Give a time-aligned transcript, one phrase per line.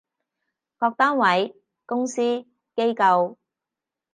[0.77, 1.55] 各單位，
[1.85, 3.35] 公司，機構